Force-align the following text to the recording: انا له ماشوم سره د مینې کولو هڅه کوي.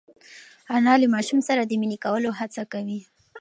انا 0.75 0.93
له 1.01 1.07
ماشوم 1.15 1.39
سره 1.49 1.61
د 1.65 1.71
مینې 1.81 1.97
کولو 2.05 2.29
هڅه 2.39 2.61
کوي. 2.73 2.99